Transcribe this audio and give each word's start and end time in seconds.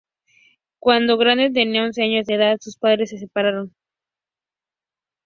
Cuando 0.79 1.15
Grande 1.15 1.51
tenía 1.51 1.83
once 1.83 2.01
años 2.01 2.25
de 2.25 2.33
edad, 2.33 2.57
sus 2.59 2.75
padres 2.75 3.11
se 3.11 3.19
separaron. 3.19 3.71